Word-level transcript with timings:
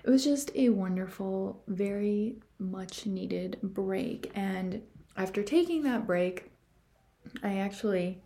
it 0.02 0.10
was 0.10 0.24
just 0.24 0.50
a 0.54 0.70
wonderful, 0.70 1.62
very 1.68 2.36
much 2.58 3.06
needed 3.06 3.58
break. 3.62 4.30
And 4.34 4.82
after 5.16 5.42
taking 5.42 5.82
that 5.82 6.06
break, 6.06 6.50
I 7.42 7.58
actually 7.58 8.22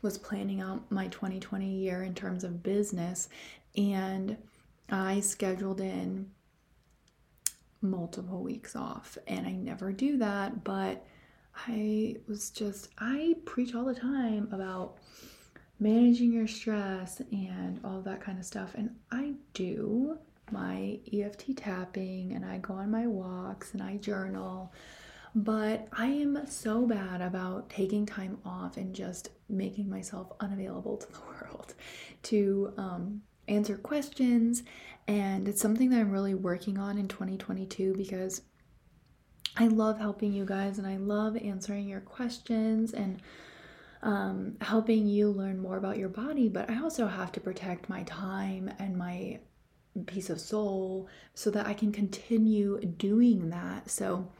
was 0.00 0.16
planning 0.16 0.60
out 0.62 0.90
my 0.90 1.08
2020 1.08 1.66
year 1.66 2.02
in 2.02 2.14
terms 2.14 2.44
of 2.44 2.62
business 2.62 3.28
and 3.76 4.36
I 4.90 5.20
scheduled 5.20 5.80
in 5.80 6.30
multiple 7.80 8.42
weeks 8.42 8.74
off 8.74 9.16
and 9.26 9.46
I 9.46 9.52
never 9.52 9.92
do 9.92 10.16
that 10.18 10.64
but 10.64 11.06
I 11.66 12.16
was 12.28 12.50
just 12.50 12.88
I 12.98 13.36
preach 13.44 13.74
all 13.74 13.84
the 13.84 13.94
time 13.94 14.48
about 14.52 14.98
managing 15.80 16.32
your 16.32 16.48
stress 16.48 17.20
and 17.30 17.80
all 17.84 18.00
that 18.02 18.20
kind 18.20 18.38
of 18.38 18.44
stuff 18.44 18.74
and 18.74 18.90
I 19.10 19.34
do 19.54 20.18
my 20.50 20.98
EFT 21.12 21.56
tapping 21.56 22.32
and 22.32 22.44
I 22.44 22.58
go 22.58 22.74
on 22.74 22.90
my 22.90 23.06
walks 23.06 23.74
and 23.74 23.82
I 23.82 23.96
journal 23.96 24.72
but 25.34 25.88
I 25.92 26.06
am 26.06 26.46
so 26.46 26.86
bad 26.86 27.20
about 27.20 27.68
taking 27.68 28.06
time 28.06 28.38
off 28.44 28.76
and 28.76 28.94
just 28.94 29.30
making 29.48 29.88
myself 29.88 30.32
unavailable 30.40 30.96
to 30.96 31.12
the 31.12 31.18
world 31.28 31.74
to 32.24 32.72
um, 32.76 33.22
answer 33.48 33.76
questions. 33.76 34.62
And 35.06 35.48
it's 35.48 35.60
something 35.60 35.90
that 35.90 36.00
I'm 36.00 36.10
really 36.10 36.34
working 36.34 36.78
on 36.78 36.98
in 36.98 37.08
2022 37.08 37.94
because 37.96 38.42
I 39.56 39.66
love 39.68 39.98
helping 39.98 40.32
you 40.32 40.44
guys 40.44 40.78
and 40.78 40.86
I 40.86 40.96
love 40.96 41.36
answering 41.36 41.88
your 41.88 42.00
questions 42.00 42.92
and 42.92 43.20
um, 44.02 44.56
helping 44.60 45.06
you 45.06 45.30
learn 45.30 45.58
more 45.58 45.76
about 45.76 45.98
your 45.98 46.08
body. 46.08 46.48
But 46.48 46.70
I 46.70 46.80
also 46.80 47.06
have 47.06 47.32
to 47.32 47.40
protect 47.40 47.88
my 47.88 48.02
time 48.04 48.70
and 48.78 48.96
my 48.96 49.40
peace 50.06 50.30
of 50.30 50.40
soul 50.40 51.08
so 51.34 51.50
that 51.50 51.66
I 51.66 51.74
can 51.74 51.90
continue 51.90 52.80
doing 52.80 53.50
that. 53.50 53.90
So, 53.90 54.30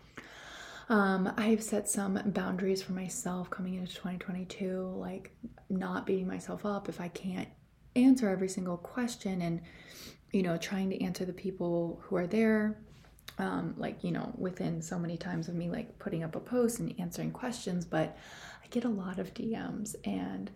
um, 0.88 1.32
I've 1.36 1.62
set 1.62 1.88
some 1.88 2.19
boundaries 2.26 2.82
for 2.82 2.92
myself 2.92 3.50
coming 3.50 3.75
into 3.75 3.94
2022, 3.94 4.94
like 4.96 5.32
not 5.69 6.06
beating 6.06 6.26
myself 6.26 6.64
up 6.64 6.88
if 6.88 7.00
I 7.00 7.08
can't 7.08 7.48
answer 7.97 8.28
every 8.28 8.49
single 8.49 8.76
question 8.76 9.43
and, 9.43 9.60
you 10.32 10.43
know, 10.43 10.56
trying 10.56 10.91
to 10.91 11.03
answer 11.03 11.25
the 11.25 11.32
people 11.32 12.00
who 12.04 12.16
are 12.16 12.26
there. 12.26 12.78
Um, 13.38 13.75
like, 13.76 14.03
you 14.03 14.10
know, 14.10 14.32
within 14.37 14.82
so 14.82 14.99
many 14.99 15.16
times 15.16 15.49
of 15.49 15.54
me 15.54 15.71
like 15.71 15.99
putting 16.00 16.25
up 16.25 16.34
a 16.34 16.41
post 16.41 16.81
and 16.81 16.93
answering 16.99 17.31
questions, 17.31 17.84
but 17.84 18.16
I 18.65 18.66
get 18.69 18.84
a 18.84 18.88
lot 18.88 19.21
of 19.21 19.32
DMs 19.32 19.94
and 20.04 20.50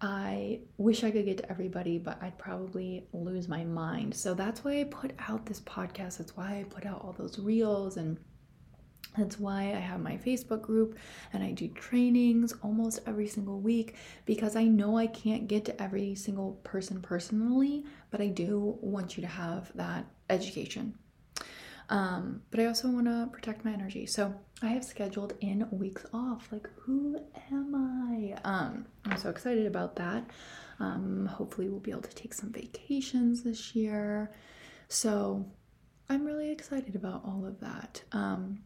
I 0.00 0.60
wish 0.76 1.02
I 1.02 1.10
could 1.10 1.24
get 1.24 1.38
to 1.38 1.50
everybody, 1.50 1.98
but 1.98 2.22
I'd 2.22 2.38
probably 2.38 3.08
lose 3.12 3.48
my 3.48 3.64
mind. 3.64 4.14
So 4.14 4.34
that's 4.34 4.64
why 4.64 4.80
I 4.80 4.84
put 4.84 5.12
out 5.28 5.46
this 5.46 5.60
podcast. 5.60 6.18
That's 6.18 6.36
why 6.36 6.60
I 6.60 6.66
put 6.68 6.86
out 6.86 7.00
all 7.02 7.12
those 7.12 7.38
reels 7.38 7.96
and 7.96 8.18
that's 9.16 9.38
why 9.38 9.62
I 9.62 9.80
have 9.80 10.00
my 10.00 10.16
Facebook 10.16 10.62
group 10.62 10.98
and 11.32 11.42
I 11.42 11.52
do 11.52 11.68
trainings 11.68 12.54
almost 12.62 13.00
every 13.06 13.26
single 13.26 13.60
week 13.60 13.96
because 14.26 14.54
I 14.54 14.64
know 14.64 14.96
I 14.96 15.06
can't 15.06 15.48
get 15.48 15.64
to 15.66 15.82
every 15.82 16.14
single 16.14 16.60
person 16.62 17.00
personally, 17.00 17.84
but 18.10 18.20
I 18.20 18.28
do 18.28 18.78
want 18.80 19.16
you 19.16 19.22
to 19.22 19.28
have 19.28 19.72
that 19.74 20.06
education. 20.30 20.94
Um, 21.90 22.42
but 22.50 22.60
I 22.60 22.66
also 22.66 22.88
want 22.88 23.06
to 23.06 23.28
protect 23.32 23.64
my 23.64 23.72
energy. 23.72 24.04
So 24.06 24.34
I 24.62 24.66
have 24.68 24.84
scheduled 24.84 25.34
in 25.40 25.66
weeks 25.70 26.04
off. 26.12 26.48
Like, 26.52 26.68
who 26.76 27.18
am 27.50 27.74
I? 27.74 28.38
Um, 28.46 28.86
I'm 29.04 29.16
so 29.16 29.30
excited 29.30 29.66
about 29.66 29.96
that. 29.96 30.28
Um, 30.80 31.26
hopefully, 31.26 31.68
we'll 31.68 31.80
be 31.80 31.90
able 31.90 32.02
to 32.02 32.14
take 32.14 32.34
some 32.34 32.52
vacations 32.52 33.42
this 33.42 33.74
year. 33.74 34.32
So 34.88 35.46
I'm 36.10 36.24
really 36.24 36.50
excited 36.50 36.94
about 36.94 37.22
all 37.24 37.46
of 37.46 37.58
that. 37.60 38.02
Um, 38.12 38.60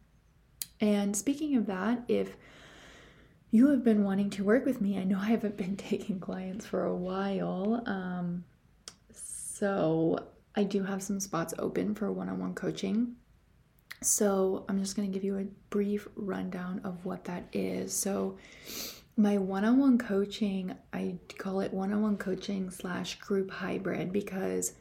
and 0.79 1.15
speaking 1.15 1.55
of 1.55 1.65
that, 1.67 2.03
if 2.07 2.35
you 3.51 3.69
have 3.69 3.83
been 3.83 4.03
wanting 4.03 4.31
to 4.31 4.43
work 4.43 4.65
with 4.65 4.81
me, 4.81 4.97
I 4.97 5.03
know 5.03 5.19
I 5.19 5.25
haven't 5.25 5.57
been 5.57 5.77
taking 5.77 6.19
clients 6.19 6.65
for 6.65 6.85
a 6.85 6.95
while. 6.95 7.83
Um, 7.85 8.43
so 9.11 10.17
I 10.55 10.63
do 10.63 10.83
have 10.83 11.03
some 11.03 11.19
spots 11.19 11.53
open 11.59 11.95
for 11.95 12.11
one 12.11 12.29
on 12.29 12.39
one 12.39 12.55
coaching. 12.55 13.15
So 14.01 14.65
I'm 14.67 14.79
just 14.79 14.95
going 14.95 15.09
to 15.09 15.13
give 15.13 15.23
you 15.23 15.37
a 15.37 15.45
brief 15.69 16.07
rundown 16.15 16.81
of 16.83 17.05
what 17.05 17.25
that 17.25 17.47
is. 17.53 17.93
So, 17.93 18.37
my 19.15 19.37
one 19.37 19.63
on 19.63 19.77
one 19.77 19.99
coaching, 19.99 20.75
I 20.91 21.17
call 21.37 21.61
it 21.61 21.71
one 21.71 21.93
on 21.93 22.01
one 22.01 22.17
coaching 22.17 22.71
slash 22.71 23.19
group 23.19 23.51
hybrid 23.51 24.11
because 24.11 24.73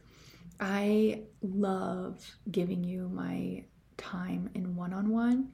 I 0.59 1.25
love 1.43 2.25
giving 2.51 2.83
you 2.83 3.11
my 3.11 3.65
time 3.99 4.49
in 4.55 4.75
one 4.75 4.95
on 4.95 5.11
one 5.11 5.51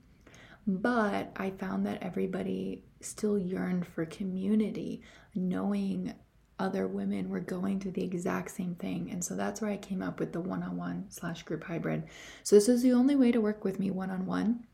but 0.69 1.32
I 1.37 1.50
found 1.50 1.87
that 1.87 2.03
everybody 2.03 2.85
still 3.00 3.38
yearned 3.38 3.87
for 3.87 4.05
community, 4.06 5.03
knowing 5.35 6.15
other 6.59 6.87
women 6.87 7.29
were 7.29 7.41
going 7.41 7.81
through 7.81 7.93
the 7.93 8.05
exact 8.05 8.50
same 8.50 8.75
thing. 8.75 9.11
And 9.11 9.25
so 9.25 9.35
that's 9.35 9.61
where 9.61 9.70
I 9.70 9.76
came 9.76 10.03
up 10.03 10.20
with 10.20 10.32
the 10.32 10.41
one 10.41 10.62
on 10.62 10.76
one 10.76 11.06
slash 11.09 11.43
group 11.44 11.65
hybrid. 11.65 12.05
So 12.43 12.56
this 12.56 12.69
is 12.69 12.82
the 12.82 12.93
only 12.93 13.17
way 13.17 13.32
to 13.32 13.41
work 13.41 13.65
with 13.65 13.79
me 13.79 13.91
one 13.91 14.11
on 14.11 14.26
one. 14.26 14.65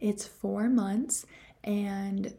It's 0.00 0.26
four 0.26 0.68
months 0.68 1.24
and 1.62 2.34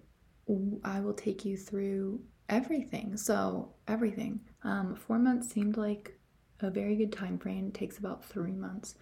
I 0.84 1.00
will 1.00 1.14
take 1.14 1.44
you 1.46 1.58
through 1.58 2.22
everything. 2.50 3.18
So, 3.18 3.74
everything. 3.88 4.42
Um, 4.64 4.96
four 4.96 5.18
months 5.18 5.50
seemed 5.50 5.78
like 5.78 6.18
a 6.60 6.70
very 6.70 6.96
good 6.96 7.12
time 7.12 7.40
frame. 7.40 7.68
It 7.68 7.74
takes 7.74 7.98
about 7.98 8.24
three 8.24 8.52
months, 8.52 8.96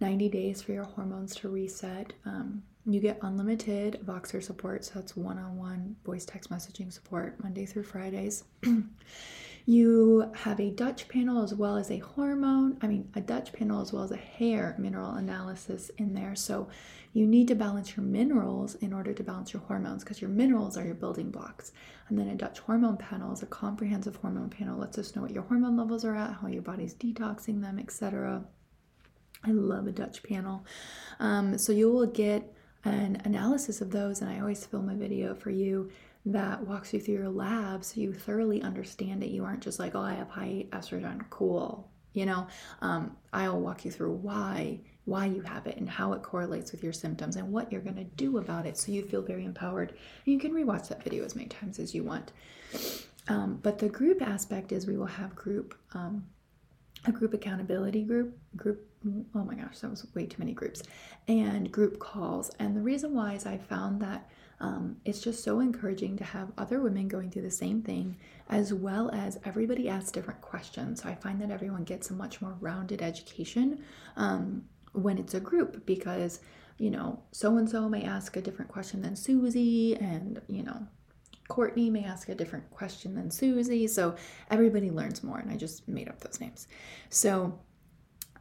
90 0.00 0.28
days 0.28 0.62
for 0.62 0.72
your 0.72 0.84
hormones 0.84 1.34
to 1.36 1.48
reset. 1.48 2.12
Um, 2.24 2.62
you 2.86 3.00
get 3.00 3.18
unlimited 3.22 4.00
Voxer 4.04 4.42
support, 4.42 4.84
so 4.84 4.92
that's 4.96 5.16
one 5.16 5.38
on 5.38 5.56
one 5.56 5.96
voice 6.04 6.24
text 6.24 6.50
messaging 6.50 6.92
support 6.92 7.42
Monday 7.42 7.64
through 7.64 7.84
Fridays. 7.84 8.44
you 9.66 10.30
have 10.34 10.60
a 10.60 10.70
Dutch 10.70 11.08
panel 11.08 11.42
as 11.42 11.54
well 11.54 11.78
as 11.78 11.90
a 11.90 11.98
hormone, 11.98 12.76
I 12.82 12.86
mean, 12.86 13.10
a 13.14 13.20
Dutch 13.22 13.52
panel 13.54 13.80
as 13.80 13.92
well 13.92 14.02
as 14.02 14.10
a 14.10 14.16
hair 14.16 14.74
mineral 14.78 15.12
analysis 15.12 15.90
in 15.96 16.12
there. 16.12 16.34
So 16.34 16.68
you 17.14 17.26
need 17.26 17.48
to 17.48 17.54
balance 17.54 17.96
your 17.96 18.04
minerals 18.04 18.74
in 18.76 18.92
order 18.92 19.14
to 19.14 19.22
balance 19.22 19.54
your 19.54 19.62
hormones 19.62 20.04
because 20.04 20.20
your 20.20 20.30
minerals 20.30 20.76
are 20.76 20.84
your 20.84 20.96
building 20.96 21.30
blocks. 21.30 21.72
And 22.08 22.18
then 22.18 22.28
a 22.28 22.34
Dutch 22.34 22.58
hormone 22.58 22.98
panel 22.98 23.32
is 23.32 23.42
a 23.42 23.46
comprehensive 23.46 24.16
hormone 24.16 24.50
panel, 24.50 24.78
lets 24.78 24.98
us 24.98 25.16
know 25.16 25.22
what 25.22 25.30
your 25.30 25.44
hormone 25.44 25.76
levels 25.76 26.04
are 26.04 26.16
at, 26.16 26.34
how 26.34 26.48
your 26.48 26.60
body's 26.60 26.92
detoxing 26.94 27.62
them, 27.62 27.78
etc. 27.78 28.44
I 29.44 29.50
love 29.50 29.86
a 29.86 29.92
Dutch 29.92 30.22
panel. 30.22 30.64
Um, 31.20 31.58
so 31.58 31.72
you 31.72 31.92
will 31.92 32.06
get 32.06 32.52
an 32.84 33.20
analysis 33.24 33.80
of 33.80 33.90
those, 33.90 34.20
and 34.20 34.30
I 34.30 34.40
always 34.40 34.64
film 34.64 34.88
a 34.88 34.94
video 34.94 35.34
for 35.34 35.50
you 35.50 35.90
that 36.26 36.66
walks 36.66 36.92
you 36.92 37.00
through 37.00 37.14
your 37.14 37.28
lab 37.28 37.84
so 37.84 38.00
you 38.00 38.12
thoroughly 38.12 38.62
understand 38.62 39.22
it. 39.22 39.30
You 39.30 39.44
aren't 39.44 39.62
just 39.62 39.78
like, 39.78 39.94
oh, 39.94 40.00
I 40.00 40.14
have 40.14 40.28
high 40.28 40.66
estrogen, 40.70 41.28
cool. 41.30 41.90
You 42.14 42.26
know, 42.26 42.46
um, 42.80 43.16
I'll 43.32 43.60
walk 43.60 43.84
you 43.84 43.90
through 43.90 44.12
why 44.12 44.80
why 45.04 45.26
you 45.26 45.42
have 45.42 45.66
it 45.66 45.76
and 45.76 45.86
how 45.86 46.14
it 46.14 46.22
correlates 46.22 46.72
with 46.72 46.82
your 46.82 46.92
symptoms 46.92 47.36
and 47.36 47.52
what 47.52 47.70
you're 47.70 47.82
going 47.82 47.96
to 47.96 48.04
do 48.04 48.38
about 48.38 48.64
it 48.64 48.78
so 48.78 48.90
you 48.90 49.02
feel 49.02 49.20
very 49.20 49.44
empowered. 49.44 49.92
You 50.24 50.38
can 50.38 50.52
rewatch 50.52 50.88
that 50.88 51.04
video 51.04 51.24
as 51.26 51.36
many 51.36 51.48
times 51.48 51.78
as 51.78 51.94
you 51.94 52.02
want. 52.04 52.32
Um, 53.28 53.60
but 53.62 53.78
the 53.78 53.90
group 53.90 54.22
aspect 54.22 54.72
is 54.72 54.86
we 54.86 54.96
will 54.96 55.04
have 55.04 55.34
group 55.34 55.74
um, 55.92 56.24
a 57.06 57.12
group 57.12 57.34
accountability 57.34 58.02
group 58.02 58.38
group 58.56 58.86
oh 59.34 59.44
my 59.44 59.54
gosh 59.54 59.78
that 59.78 59.90
was 59.90 60.06
way 60.14 60.26
too 60.26 60.36
many 60.38 60.52
groups 60.52 60.82
and 61.28 61.70
group 61.70 61.98
calls 61.98 62.50
and 62.58 62.76
the 62.76 62.80
reason 62.80 63.14
why 63.14 63.32
is 63.34 63.46
i 63.46 63.56
found 63.56 64.00
that 64.00 64.28
um, 64.60 64.96
it's 65.04 65.20
just 65.20 65.42
so 65.42 65.60
encouraging 65.60 66.16
to 66.16 66.24
have 66.24 66.52
other 66.56 66.80
women 66.80 67.08
going 67.08 67.30
through 67.30 67.42
the 67.42 67.50
same 67.50 67.82
thing 67.82 68.16
as 68.48 68.72
well 68.72 69.10
as 69.10 69.38
everybody 69.44 69.88
asks 69.88 70.12
different 70.12 70.40
questions 70.40 71.02
so 71.02 71.08
i 71.08 71.14
find 71.14 71.40
that 71.40 71.50
everyone 71.50 71.84
gets 71.84 72.10
a 72.10 72.14
much 72.14 72.40
more 72.40 72.56
rounded 72.60 73.02
education 73.02 73.82
um, 74.16 74.64
when 74.92 75.18
it's 75.18 75.34
a 75.34 75.40
group 75.40 75.84
because 75.86 76.40
you 76.78 76.90
know 76.90 77.20
so 77.32 77.56
and 77.56 77.68
so 77.68 77.88
may 77.88 78.04
ask 78.04 78.36
a 78.36 78.40
different 78.40 78.70
question 78.70 79.02
than 79.02 79.16
susie 79.16 79.96
and 79.96 80.40
you 80.48 80.62
know 80.62 80.86
Courtney 81.48 81.90
may 81.90 82.04
ask 82.04 82.28
a 82.28 82.34
different 82.34 82.70
question 82.70 83.14
than 83.14 83.30
Susie. 83.30 83.86
So 83.86 84.14
everybody 84.50 84.90
learns 84.90 85.22
more, 85.22 85.38
and 85.38 85.50
I 85.50 85.56
just 85.56 85.86
made 85.86 86.08
up 86.08 86.20
those 86.20 86.40
names. 86.40 86.68
So 87.10 87.58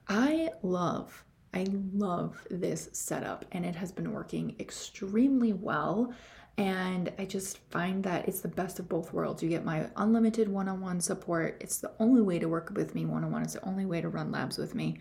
I 0.07 0.49
love, 0.61 1.23
I 1.53 1.65
love 1.93 2.45
this 2.49 2.89
setup, 2.93 3.45
and 3.51 3.65
it 3.65 3.75
has 3.75 3.91
been 3.91 4.11
working 4.11 4.55
extremely 4.59 5.53
well. 5.53 6.13
And 6.57 7.11
I 7.17 7.25
just 7.25 7.57
find 7.71 8.03
that 8.03 8.27
it's 8.27 8.41
the 8.41 8.47
best 8.47 8.79
of 8.79 8.87
both 8.87 9.11
worlds. 9.11 9.41
You 9.41 9.49
get 9.49 9.65
my 9.65 9.89
unlimited 9.95 10.47
one 10.47 10.69
on 10.69 10.81
one 10.81 11.01
support. 11.01 11.57
It's 11.61 11.79
the 11.79 11.91
only 11.99 12.21
way 12.21 12.37
to 12.37 12.47
work 12.47 12.71
with 12.75 12.93
me 12.93 13.05
one 13.05 13.23
on 13.23 13.31
one, 13.31 13.41
it's 13.41 13.53
the 13.53 13.67
only 13.67 13.85
way 13.85 14.01
to 14.01 14.09
run 14.09 14.31
labs 14.31 14.57
with 14.57 14.75
me. 14.75 14.99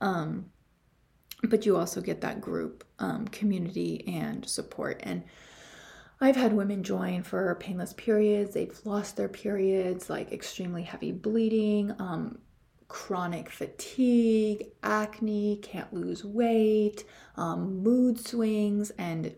Um, 0.00 0.46
but 1.42 1.66
you 1.66 1.76
also 1.76 2.00
get 2.00 2.22
that 2.22 2.40
group 2.40 2.84
um, 2.98 3.28
community 3.28 4.04
and 4.06 4.48
support. 4.48 5.00
And 5.04 5.24
I've 6.20 6.36
had 6.36 6.52
women 6.52 6.82
join 6.82 7.22
for 7.22 7.54
painless 7.56 7.92
periods. 7.92 8.54
They've 8.54 8.78
lost 8.84 9.16
their 9.16 9.28
periods, 9.28 10.08
like 10.08 10.32
extremely 10.32 10.82
heavy 10.82 11.12
bleeding, 11.12 11.92
um, 11.98 12.38
chronic 12.88 13.50
fatigue, 13.50 14.66
acne, 14.82 15.56
can't 15.62 15.92
lose 15.92 16.24
weight, 16.24 17.04
um, 17.36 17.82
mood 17.82 18.18
swings, 18.18 18.90
and 18.98 19.34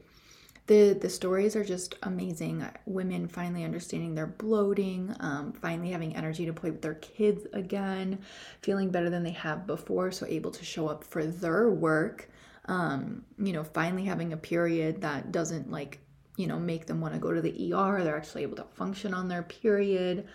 the 0.67 0.99
the 1.01 1.09
stories 1.09 1.55
are 1.55 1.65
just 1.65 1.97
amazing. 2.03 2.65
Women 2.87 3.29
finally 3.29 3.65
understanding 3.65 4.15
their 4.15 4.27
bloating, 4.27 5.15
um, 5.21 5.53
finally 5.53 5.91
having 5.91 6.17
energy 6.17 6.47
to 6.47 6.53
play 6.53 6.71
with 6.71 6.83
their 6.83 6.95
kids 6.95 7.47
again, 7.53 8.19
feeling 8.63 8.91
better 8.91 9.11
than 9.11 9.23
they 9.23 9.31
have 9.31 9.67
before, 9.67 10.11
so 10.11 10.27
able 10.27 10.51
to 10.51 10.65
show 10.65 10.89
up 10.89 11.05
for 11.05 11.25
their 11.25 11.71
work. 11.71 12.29
Um, 12.67 13.25
you 13.39 13.53
know, 13.53 13.63
finally 13.63 14.05
having 14.05 14.33
a 14.33 14.37
period 14.37 15.01
that 15.03 15.31
doesn't 15.31 15.71
like 15.71 16.01
you 16.37 16.47
know, 16.47 16.59
make 16.59 16.87
them 16.87 17.01
want 17.01 17.15
to 17.15 17.21
go 17.21 17.33
to 17.33 17.41
the 17.41 17.73
ER. 17.73 18.05
They're 18.05 18.17
actually 18.17 18.43
able 18.43 18.57
to 18.57 18.65
function 18.75 19.15
on 19.15 19.29
their 19.29 19.43
period. 19.43 20.29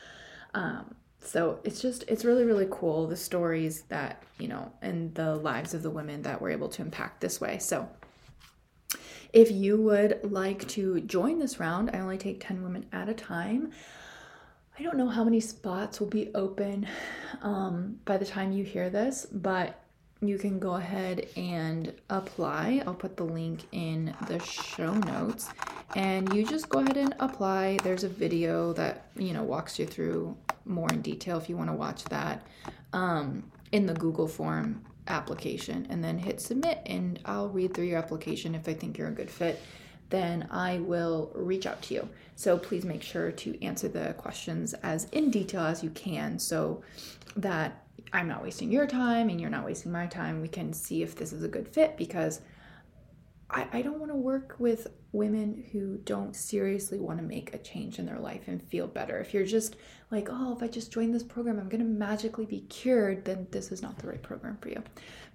Um, 0.53 0.95
so 1.21 1.59
it's 1.63 1.81
just, 1.81 2.03
it's 2.07 2.25
really, 2.25 2.43
really 2.43 2.67
cool 2.69 3.07
the 3.07 3.15
stories 3.15 3.83
that, 3.83 4.23
you 4.39 4.47
know, 4.47 4.71
and 4.81 5.13
the 5.15 5.35
lives 5.35 5.73
of 5.73 5.83
the 5.83 5.89
women 5.89 6.23
that 6.23 6.41
we're 6.41 6.49
able 6.49 6.69
to 6.69 6.81
impact 6.81 7.21
this 7.21 7.39
way. 7.39 7.59
So 7.59 7.87
if 9.31 9.51
you 9.51 9.77
would 9.81 10.19
like 10.23 10.67
to 10.69 10.99
join 11.01 11.39
this 11.39 11.59
round, 11.59 11.91
I 11.93 11.99
only 11.99 12.17
take 12.17 12.45
10 12.45 12.63
women 12.63 12.85
at 12.91 13.07
a 13.07 13.13
time. 13.13 13.71
I 14.77 14.83
don't 14.83 14.97
know 14.97 15.07
how 15.07 15.23
many 15.23 15.39
spots 15.39 15.99
will 15.99 16.07
be 16.07 16.31
open 16.33 16.87
um, 17.43 17.99
by 18.03 18.17
the 18.17 18.25
time 18.25 18.51
you 18.51 18.63
hear 18.63 18.89
this, 18.89 19.27
but 19.31 19.79
you 20.21 20.37
can 20.37 20.59
go 20.59 20.75
ahead 20.75 21.27
and 21.35 21.93
apply. 22.09 22.83
I'll 22.85 22.93
put 22.93 23.15
the 23.15 23.23
link 23.23 23.61
in 23.71 24.13
the 24.27 24.39
show 24.39 24.93
notes 24.93 25.49
and 25.95 26.31
you 26.33 26.45
just 26.45 26.69
go 26.69 26.79
ahead 26.79 26.97
and 26.97 27.15
apply. 27.19 27.77
There's 27.83 28.03
a 28.03 28.09
video 28.09 28.73
that, 28.73 29.07
you 29.15 29.33
know, 29.33 29.43
walks 29.43 29.79
you 29.79 29.85
through 29.85 30.35
more 30.65 30.89
in 30.89 31.01
detail 31.01 31.37
if 31.37 31.49
you 31.49 31.57
want 31.57 31.69
to 31.69 31.75
watch 31.75 32.03
that 32.05 32.45
um, 32.93 33.43
in 33.71 33.85
the 33.85 33.93
Google 33.93 34.27
form 34.27 34.83
application 35.07 35.87
and 35.89 36.03
then 36.03 36.17
hit 36.17 36.39
submit 36.39 36.81
and 36.85 37.19
I'll 37.25 37.49
read 37.49 37.73
through 37.73 37.85
your 37.85 37.97
application 37.97 38.55
if 38.55 38.67
I 38.67 38.73
think 38.73 38.97
you're 38.97 39.07
a 39.07 39.11
good 39.11 39.29
fit 39.29 39.59
then 40.11 40.47
I 40.51 40.79
will 40.79 41.31
reach 41.33 41.65
out 41.65 41.81
to 41.83 41.93
you. 41.95 42.09
So 42.35 42.57
please 42.57 42.85
make 42.85 43.01
sure 43.01 43.31
to 43.31 43.63
answer 43.63 43.87
the 43.87 44.13
questions 44.17 44.73
as 44.83 45.05
in 45.05 45.31
detail 45.31 45.61
as 45.61 45.83
you 45.83 45.89
can 45.89 46.37
so 46.37 46.83
that 47.37 47.83
I'm 48.13 48.27
not 48.27 48.43
wasting 48.43 48.71
your 48.71 48.85
time 48.85 49.29
and 49.29 49.39
you're 49.39 49.49
not 49.49 49.65
wasting 49.65 49.91
my 49.91 50.05
time. 50.05 50.41
We 50.41 50.49
can 50.49 50.73
see 50.73 51.01
if 51.01 51.15
this 51.15 51.31
is 51.31 51.43
a 51.43 51.47
good 51.47 51.67
fit 51.67 51.97
because 51.97 52.41
I, 53.51 53.67
I 53.73 53.81
don't 53.81 53.99
want 53.99 54.11
to 54.11 54.15
work 54.15 54.55
with 54.59 54.87
women 55.11 55.65
who 55.71 55.97
don't 55.97 56.35
seriously 56.35 56.99
want 56.99 57.19
to 57.19 57.23
make 57.23 57.53
a 57.53 57.57
change 57.57 57.99
in 57.99 58.05
their 58.05 58.19
life 58.19 58.47
and 58.47 58.63
feel 58.63 58.87
better. 58.87 59.19
If 59.19 59.33
you're 59.33 59.45
just 59.45 59.75
like, 60.09 60.29
oh, 60.31 60.55
if 60.55 60.63
I 60.63 60.67
just 60.67 60.91
join 60.91 61.11
this 61.11 61.23
program, 61.23 61.59
I'm 61.59 61.67
going 61.67 61.83
to 61.83 61.85
magically 61.85 62.45
be 62.45 62.61
cured, 62.61 63.25
then 63.25 63.47
this 63.51 63.71
is 63.71 63.81
not 63.81 63.97
the 63.97 64.07
right 64.07 64.21
program 64.21 64.57
for 64.61 64.69
you. 64.69 64.81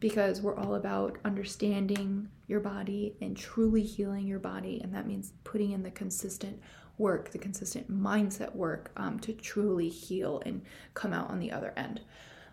Because 0.00 0.40
we're 0.40 0.56
all 0.56 0.76
about 0.76 1.18
understanding 1.24 2.28
your 2.46 2.60
body 2.60 3.16
and 3.20 3.36
truly 3.36 3.82
healing 3.82 4.26
your 4.26 4.38
body. 4.38 4.80
And 4.82 4.94
that 4.94 5.06
means 5.06 5.32
putting 5.44 5.72
in 5.72 5.82
the 5.82 5.90
consistent 5.90 6.60
work, 6.98 7.30
the 7.30 7.38
consistent 7.38 7.90
mindset 7.90 8.54
work 8.54 8.92
um, 8.96 9.18
to 9.20 9.34
truly 9.34 9.90
heal 9.90 10.42
and 10.46 10.62
come 10.94 11.12
out 11.12 11.28
on 11.28 11.38
the 11.38 11.52
other 11.52 11.74
end. 11.76 12.00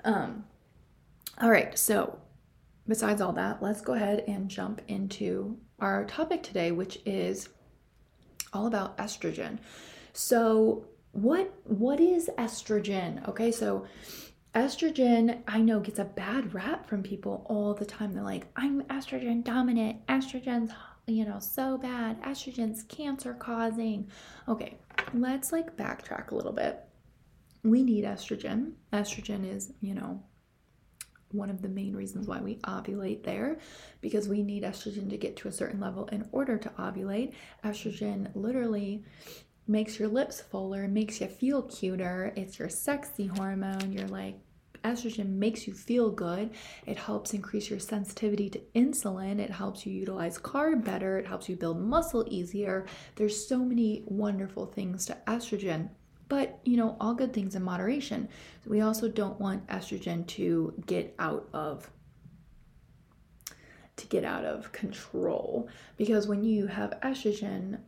Um, 0.03 0.43
all 1.41 1.49
right, 1.49 1.77
so 1.77 2.19
besides 2.87 3.21
all 3.21 3.33
that, 3.33 3.61
let's 3.61 3.81
go 3.81 3.93
ahead 3.93 4.23
and 4.27 4.49
jump 4.49 4.81
into 4.87 5.57
our 5.79 6.05
topic 6.05 6.43
today, 6.43 6.71
which 6.71 6.99
is 7.05 7.49
all 8.51 8.67
about 8.67 8.97
estrogen. 8.97 9.59
So, 10.13 10.85
what 11.11 11.53
what 11.65 11.99
is 11.99 12.29
estrogen? 12.37 13.27
Okay, 13.27 13.51
so 13.51 13.85
estrogen 14.55 15.41
I 15.47 15.61
know 15.61 15.79
gets 15.79 15.99
a 15.99 16.05
bad 16.05 16.53
rap 16.53 16.87
from 16.87 17.03
people 17.03 17.45
all 17.49 17.73
the 17.73 17.85
time. 17.85 18.13
They're 18.13 18.23
like, 18.23 18.47
"I'm 18.55 18.81
estrogen 18.83 19.43
dominant. 19.43 20.05
Estrogen's 20.07 20.71
you 21.07 21.25
know 21.25 21.39
so 21.39 21.77
bad. 21.77 22.21
Estrogen's 22.21 22.83
cancer 22.83 23.33
causing." 23.33 24.09
Okay, 24.47 24.77
let's 25.13 25.51
like 25.51 25.75
backtrack 25.77 26.31
a 26.31 26.35
little 26.35 26.53
bit 26.53 26.83
we 27.63 27.83
need 27.83 28.03
estrogen. 28.03 28.73
Estrogen 28.91 29.49
is, 29.49 29.71
you 29.81 29.93
know, 29.93 30.21
one 31.33 31.49
of 31.49 31.61
the 31.61 31.69
main 31.69 31.95
reasons 31.95 32.27
why 32.27 32.39
we 32.39 32.55
ovulate 32.57 33.23
there 33.23 33.57
because 34.01 34.27
we 34.27 34.43
need 34.43 34.63
estrogen 34.63 35.09
to 35.09 35.17
get 35.17 35.35
to 35.37 35.47
a 35.47 35.51
certain 35.51 35.79
level 35.79 36.05
in 36.07 36.27
order 36.31 36.57
to 36.57 36.69
ovulate. 36.79 37.33
Estrogen 37.63 38.29
literally 38.35 39.03
makes 39.67 39.99
your 39.99 40.07
lips 40.07 40.41
fuller, 40.41 40.87
makes 40.87 41.21
you 41.21 41.27
feel 41.27 41.63
cuter. 41.63 42.33
It's 42.35 42.59
your 42.59 42.69
sexy 42.69 43.27
hormone. 43.27 43.91
You're 43.91 44.07
like, 44.07 44.39
estrogen 44.83 45.29
makes 45.35 45.67
you 45.67 45.73
feel 45.73 46.11
good. 46.11 46.51
It 46.85 46.97
helps 46.97 47.33
increase 47.33 47.69
your 47.69 47.79
sensitivity 47.79 48.49
to 48.49 48.61
insulin. 48.75 49.39
It 49.39 49.49
helps 49.49 49.85
you 49.85 49.93
utilize 49.93 50.37
carb 50.37 50.83
better. 50.83 51.17
It 51.17 51.27
helps 51.27 51.47
you 51.47 51.55
build 51.55 51.79
muscle 51.79 52.25
easier. 52.29 52.85
There's 53.15 53.47
so 53.47 53.59
many 53.59 54.03
wonderful 54.05 54.65
things 54.65 55.05
to 55.07 55.17
estrogen. 55.27 55.89
But, 56.35 56.57
you 56.65 56.77
know, 56.77 56.97
all 56.99 57.13
good 57.13 57.31
things 57.31 57.53
in 57.53 57.61
moderation. 57.61 58.27
We 58.65 58.81
also 58.81 59.07
don't 59.07 59.39
want 59.39 59.67
estrogen 59.67 60.25
to 60.29 60.73
get 60.87 61.13
out 61.19 61.47
of 61.53 61.91
to 63.97 64.07
get 64.07 64.23
out 64.23 64.43
of 64.43 64.71
control 64.71 65.69
because 65.95 66.27
when 66.27 66.43
you 66.43 66.65
have 66.65 66.99
estrogen 67.03 67.81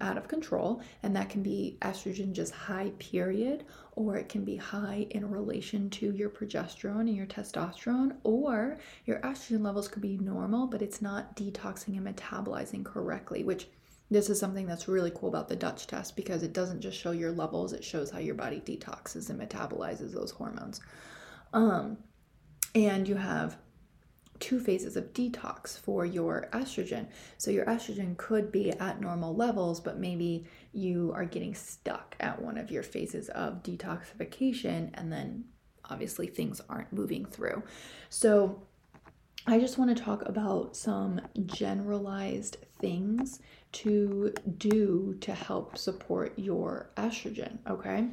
out 0.00 0.18
of 0.18 0.26
control, 0.26 0.82
and 1.04 1.14
that 1.14 1.30
can 1.30 1.44
be 1.44 1.78
estrogen 1.82 2.32
just 2.32 2.52
high, 2.52 2.90
period, 2.98 3.64
or 3.92 4.16
it 4.16 4.28
can 4.28 4.44
be 4.44 4.56
high 4.56 5.06
in 5.10 5.30
relation 5.30 5.88
to 5.90 6.12
your 6.16 6.30
progesterone 6.30 7.02
and 7.02 7.14
your 7.14 7.26
testosterone, 7.26 8.16
or 8.24 8.76
your 9.06 9.20
estrogen 9.20 9.62
levels 9.62 9.86
could 9.86 10.02
be 10.02 10.18
normal, 10.18 10.66
but 10.66 10.82
it's 10.82 11.00
not 11.00 11.36
detoxing 11.36 11.96
and 11.96 12.04
metabolizing 12.08 12.84
correctly, 12.84 13.44
which 13.44 13.68
this 14.12 14.28
is 14.28 14.38
something 14.38 14.66
that's 14.66 14.88
really 14.88 15.10
cool 15.14 15.28
about 15.28 15.48
the 15.48 15.56
Dutch 15.56 15.86
test 15.86 16.16
because 16.16 16.42
it 16.42 16.52
doesn't 16.52 16.80
just 16.80 16.98
show 16.98 17.12
your 17.12 17.32
levels, 17.32 17.72
it 17.72 17.82
shows 17.82 18.10
how 18.10 18.18
your 18.18 18.34
body 18.34 18.60
detoxes 18.60 19.30
and 19.30 19.40
metabolizes 19.40 20.12
those 20.12 20.30
hormones. 20.30 20.80
Um, 21.52 21.96
and 22.74 23.08
you 23.08 23.14
have 23.16 23.56
two 24.38 24.58
phases 24.58 24.96
of 24.96 25.12
detox 25.12 25.78
for 25.78 26.04
your 26.04 26.48
estrogen. 26.52 27.06
So 27.38 27.50
your 27.50 27.64
estrogen 27.66 28.16
could 28.16 28.50
be 28.50 28.72
at 28.72 29.00
normal 29.00 29.34
levels, 29.34 29.80
but 29.80 29.98
maybe 29.98 30.46
you 30.72 31.12
are 31.14 31.24
getting 31.24 31.54
stuck 31.54 32.16
at 32.20 32.42
one 32.42 32.58
of 32.58 32.70
your 32.70 32.82
phases 32.82 33.28
of 33.30 33.62
detoxification, 33.62 34.90
and 34.94 35.12
then 35.12 35.44
obviously 35.88 36.26
things 36.26 36.60
aren't 36.68 36.92
moving 36.92 37.24
through. 37.24 37.62
So 38.08 38.62
I 39.46 39.58
just 39.58 39.78
want 39.78 39.96
to 39.96 40.02
talk 40.02 40.28
about 40.28 40.76
some 40.76 41.20
generalized 41.46 42.58
things 42.80 43.40
to 43.72 44.32
do 44.58 45.16
to 45.20 45.34
help 45.34 45.76
support 45.78 46.38
your 46.38 46.90
estrogen, 46.96 47.58
okay? 47.68 48.08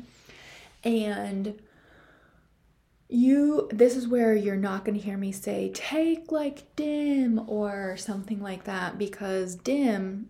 And 0.84 1.60
you 3.10 3.68
this 3.72 3.96
is 3.96 4.08
where 4.08 4.36
you're 4.36 4.56
not 4.56 4.86
going 4.86 4.96
to 4.96 5.04
hear 5.04 5.18
me 5.18 5.32
say 5.32 5.72
take 5.74 6.32
like 6.32 6.76
DIM 6.76 7.42
or 7.50 7.98
something 7.98 8.40
like 8.40 8.66
that 8.66 9.00
because 9.00 9.56
DIM 9.56 10.30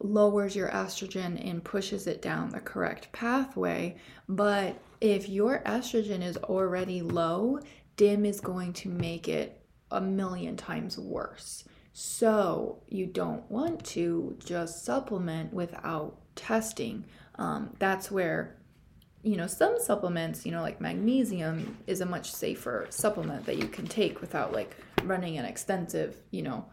lowers 0.00 0.56
your 0.56 0.68
estrogen 0.70 1.40
and 1.48 1.62
pushes 1.62 2.08
it 2.08 2.20
down 2.20 2.50
the 2.50 2.58
correct 2.58 3.10
pathway 3.12 3.96
but 4.28 4.76
if 5.00 5.28
your 5.28 5.60
estrogen 5.60 6.20
is 6.20 6.36
already 6.38 7.00
low 7.00 7.60
dim 7.96 8.26
is 8.26 8.40
going 8.40 8.72
to 8.72 8.88
make 8.88 9.28
it 9.28 9.62
a 9.92 10.00
million 10.00 10.56
times 10.56 10.98
worse 10.98 11.64
so 11.98 12.82
you 12.88 13.06
don't 13.06 13.50
want 13.50 13.82
to 13.84 14.36
just 14.44 14.84
supplement 14.84 15.52
without 15.52 16.16
testing 16.34 17.04
um, 17.36 17.70
that's 17.78 18.10
where 18.10 18.56
you 19.26 19.36
know, 19.36 19.48
some 19.48 19.74
supplements, 19.80 20.46
you 20.46 20.52
know, 20.52 20.62
like 20.62 20.80
magnesium 20.80 21.78
is 21.88 22.00
a 22.00 22.06
much 22.06 22.30
safer 22.30 22.86
supplement 22.90 23.44
that 23.46 23.56
you 23.56 23.66
can 23.66 23.84
take 23.84 24.20
without 24.20 24.52
like 24.52 24.76
running 25.02 25.36
an 25.36 25.44
extensive, 25.44 26.16
you 26.30 26.42
know, 26.42 26.64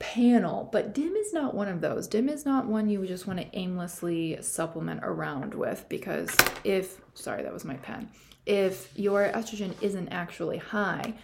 panel. 0.00 0.68
But 0.72 0.94
DIM 0.94 1.14
is 1.14 1.32
not 1.32 1.54
one 1.54 1.68
of 1.68 1.80
those. 1.80 2.08
DIM 2.08 2.28
is 2.28 2.44
not 2.44 2.66
one 2.66 2.88
you 2.88 3.06
just 3.06 3.28
want 3.28 3.38
to 3.38 3.56
aimlessly 3.56 4.36
supplement 4.42 5.00
around 5.04 5.54
with 5.54 5.86
because 5.88 6.36
if, 6.64 7.00
sorry, 7.14 7.44
that 7.44 7.52
was 7.52 7.64
my 7.64 7.76
pen, 7.76 8.08
if 8.46 8.90
your 8.98 9.30
estrogen 9.32 9.72
isn't 9.80 10.08
actually 10.08 10.58
high, 10.58 11.14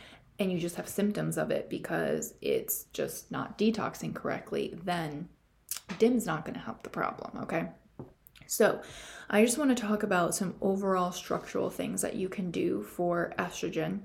and 0.42 0.52
you 0.52 0.58
just 0.58 0.76
have 0.76 0.88
symptoms 0.88 1.38
of 1.38 1.50
it 1.50 1.70
because 1.70 2.34
it's 2.40 2.84
just 2.92 3.30
not 3.30 3.58
detoxing 3.58 4.14
correctly, 4.14 4.78
then 4.84 5.28
DIM's 5.98 6.26
not 6.26 6.44
going 6.44 6.54
to 6.54 6.60
help 6.60 6.82
the 6.82 6.90
problem, 6.90 7.42
okay? 7.42 7.68
So, 8.46 8.82
I 9.30 9.44
just 9.44 9.56
want 9.56 9.74
to 9.74 9.82
talk 9.82 10.02
about 10.02 10.34
some 10.34 10.54
overall 10.60 11.12
structural 11.12 11.70
things 11.70 12.02
that 12.02 12.16
you 12.16 12.28
can 12.28 12.50
do 12.50 12.82
for 12.82 13.32
estrogen, 13.38 14.00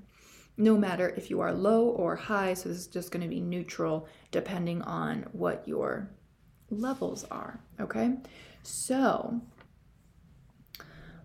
no 0.56 0.76
matter 0.76 1.10
if 1.10 1.28
you 1.28 1.40
are 1.40 1.52
low 1.52 1.88
or 1.88 2.16
high. 2.16 2.54
So, 2.54 2.70
this 2.70 2.78
is 2.78 2.86
just 2.86 3.10
going 3.10 3.22
to 3.22 3.28
be 3.28 3.40
neutral 3.40 4.08
depending 4.30 4.80
on 4.82 5.26
what 5.32 5.68
your 5.68 6.08
levels 6.70 7.24
are. 7.30 7.60
Okay, 7.80 8.14
so 8.62 9.40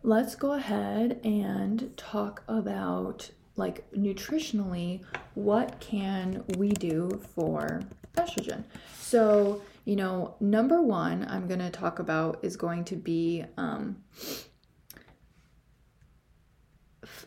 let's 0.02 0.36
go 0.36 0.54
ahead 0.54 1.22
and 1.24 1.96
talk 1.96 2.44
about 2.48 3.32
like 3.56 3.90
nutritionally 3.92 5.02
what 5.36 5.80
can 5.80 6.44
we 6.58 6.70
do 6.70 7.22
for 7.36 7.82
estrogen 8.18 8.64
so 9.00 9.62
you 9.86 9.96
know, 9.96 10.36
number 10.40 10.82
one 10.82 11.26
I'm 11.30 11.48
going 11.48 11.60
to 11.60 11.70
talk 11.70 12.00
about 12.00 12.40
is 12.42 12.56
going 12.56 12.86
to 12.86 12.96
be 12.96 13.44
um, 13.58 13.98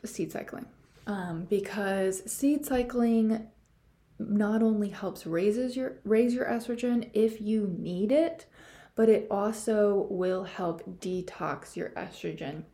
seed 0.05 0.33
cycling. 0.33 0.67
Um, 1.07 1.45
because 1.45 2.31
seed 2.31 2.65
cycling 2.65 3.49
not 4.19 4.63
only 4.63 4.89
helps 4.89 5.27
raises 5.27 5.77
your 5.77 5.99
raise 6.05 6.33
your 6.33 6.47
estrogen 6.47 7.11
if 7.13 7.41
you 7.41 7.75
need 7.79 8.11
it, 8.11 8.47
but 8.95 9.09
it 9.09 9.27
also 9.31 10.07
will 10.11 10.45
help 10.45 10.83
detox 11.01 11.77
your 11.77 11.91
estrogen 11.91 12.65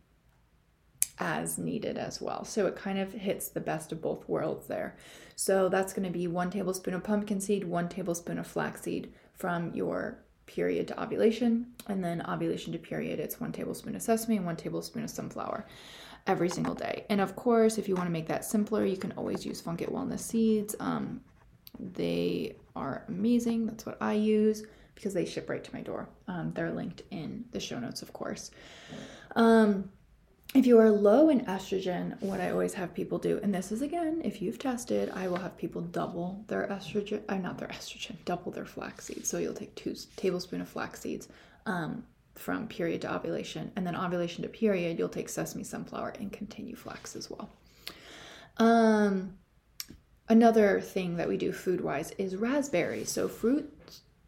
as 1.23 1.57
needed 1.57 1.97
as 1.97 2.21
well. 2.21 2.43
So 2.43 2.67
it 2.67 2.75
kind 2.75 2.99
of 2.99 3.13
hits 3.13 3.47
the 3.47 3.61
best 3.61 3.93
of 3.93 4.01
both 4.01 4.27
worlds 4.27 4.67
there. 4.67 4.97
So 5.37 5.69
that's 5.69 5.93
going 5.93 6.05
to 6.05 6.11
be 6.11 6.27
one 6.27 6.51
tablespoon 6.51 6.93
of 6.93 7.03
pumpkin 7.03 7.39
seed, 7.39 7.63
one 7.63 7.87
tablespoon 7.87 8.37
of 8.37 8.45
flaxseed 8.45 9.13
from 9.33 9.73
your 9.73 10.19
period 10.45 10.89
to 10.89 11.01
ovulation, 11.01 11.67
and 11.87 12.03
then 12.03 12.21
ovulation 12.27 12.73
to 12.73 12.77
period, 12.77 13.21
it's 13.21 13.39
one 13.39 13.53
tablespoon 13.53 13.95
of 13.95 14.01
sesame 14.01 14.35
and 14.35 14.45
one 14.45 14.57
tablespoon 14.57 15.05
of 15.05 15.09
sunflower 15.09 15.65
every 16.27 16.49
single 16.49 16.75
day. 16.75 17.05
And 17.09 17.21
of 17.21 17.37
course, 17.37 17.77
if 17.77 17.87
you 17.87 17.95
want 17.95 18.07
to 18.07 18.11
make 18.11 18.27
that 18.27 18.43
simpler, 18.43 18.85
you 18.85 18.97
can 18.97 19.13
always 19.13 19.45
use 19.45 19.61
Funk 19.61 19.81
It 19.81 19.89
Wellness 19.89 20.19
seeds. 20.19 20.75
Um, 20.81 21.21
they 21.79 22.57
are 22.75 23.05
amazing. 23.07 23.65
That's 23.65 23.85
what 23.85 23.97
I 24.01 24.13
use 24.13 24.63
because 24.93 25.13
they 25.13 25.25
ship 25.25 25.49
right 25.49 25.63
to 25.63 25.73
my 25.73 25.81
door. 25.81 26.09
Um, 26.27 26.51
they're 26.53 26.71
linked 26.71 27.03
in 27.11 27.45
the 27.51 27.61
show 27.61 27.79
notes, 27.79 28.01
of 28.01 28.11
course. 28.11 28.51
Um, 29.37 29.89
if 30.53 30.67
you 30.67 30.79
are 30.79 30.91
low 30.91 31.29
in 31.29 31.45
estrogen, 31.45 32.21
what 32.21 32.39
I 32.39 32.51
always 32.51 32.75
have 32.75 32.93
people 32.93 33.17
do, 33.17 33.39
and 33.41 33.53
this 33.53 33.71
is 33.71 33.81
again, 33.81 34.21
if 34.23 34.41
you've 34.41 34.59
tested, 34.59 35.09
I 35.09 35.27
will 35.27 35.37
have 35.37 35.57
people 35.57 35.81
double 35.81 36.43
their 36.47 36.67
estrogen, 36.67 37.21
uh, 37.27 37.37
not 37.37 37.57
their 37.57 37.69
estrogen, 37.69 38.15
double 38.25 38.51
their 38.51 38.65
flax 38.65 39.05
seeds. 39.05 39.29
So 39.29 39.39
you'll 39.39 39.55
take 39.55 39.73
two 39.75 39.95
tablespoon 40.15 40.61
of 40.61 40.69
flax 40.69 41.01
seeds 41.01 41.27
um, 41.65 42.03
from 42.35 42.67
period 42.67 43.01
to 43.01 43.13
ovulation, 43.13 43.71
and 43.75 43.85
then 43.85 43.95
ovulation 43.95 44.43
to 44.43 44.49
period, 44.49 44.99
you'll 44.99 45.09
take 45.09 45.29
sesame, 45.29 45.63
sunflower, 45.63 46.13
and 46.19 46.31
continue 46.31 46.75
flax 46.75 47.15
as 47.15 47.31
well. 47.31 47.49
Um, 48.57 49.37
another 50.29 50.79
thing 50.81 51.17
that 51.17 51.27
we 51.27 51.37
do 51.37 51.51
food 51.51 51.81
wise 51.81 52.11
is 52.19 52.35
raspberries. 52.35 53.09
So 53.09 53.27
fruit 53.27 53.73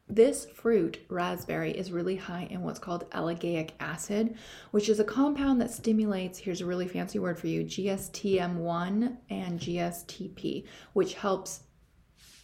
this 0.07 0.45
fruit, 0.45 0.99
raspberry, 1.09 1.71
is 1.71 1.91
really 1.91 2.15
high 2.15 2.47
in 2.51 2.61
what's 2.61 2.79
called 2.79 3.09
ellagic 3.11 3.71
acid, 3.79 4.35
which 4.71 4.87
is 4.87 4.99
a 4.99 5.03
compound 5.03 5.59
that 5.61 5.71
stimulates, 5.71 6.37
here's 6.37 6.61
a 6.61 6.65
really 6.65 6.87
fancy 6.87 7.17
word 7.17 7.39
for 7.39 7.47
you, 7.47 7.63
GSTM1 7.63 9.17
and 9.29 9.59
GSTP, 9.59 10.65
which 10.93 11.15
helps 11.15 11.61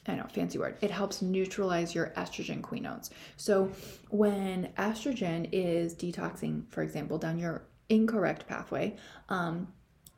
I 0.08 0.15
know, 0.15 0.25
fancy 0.34 0.58
word. 0.58 0.77
It 0.82 0.89
helps 0.89 1.22
neutralize 1.22 1.94
your 1.94 2.08
estrogen 2.18 2.63
quinones. 2.63 3.12
So 3.38 3.72
when 4.10 4.70
estrogen 4.77 5.48
is 5.51 5.94
detoxing, 5.94 6.63
for 6.72 6.82
example, 6.82 7.20
down 7.20 7.38
your 7.38 7.68
incorrect 7.88 8.48
pathway, 8.48 8.96
um, 9.30 9.68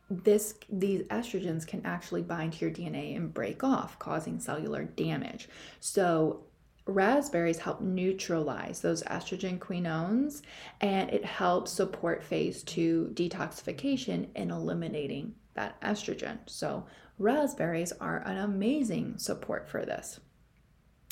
this 0.09 0.55
these 0.69 1.01
estrogens 1.03 1.67
can 1.67 1.85
actually 1.85 2.21
bind 2.21 2.53
to 2.53 2.65
your 2.65 2.73
DNA 2.73 3.15
and 3.17 3.33
break 3.33 3.63
off, 3.63 3.99
causing 3.99 4.39
cellular 4.39 4.85
damage. 4.85 5.49
So 5.81 6.45
raspberries 6.85 7.59
help 7.59 7.81
neutralize 7.81 8.81
those 8.81 9.03
estrogen 9.03 9.59
quinones 9.59 10.41
and 10.81 11.09
it 11.09 11.23
helps 11.23 11.71
support 11.71 12.23
phase 12.23 12.63
two 12.63 13.09
detoxification 13.13 14.27
in 14.35 14.51
eliminating 14.51 15.33
that 15.53 15.79
estrogen. 15.81 16.39
So, 16.45 16.85
raspberries 17.19 17.93
are 18.01 18.23
an 18.25 18.37
amazing 18.37 19.17
support 19.17 19.69
for 19.69 19.85
this. 19.85 20.19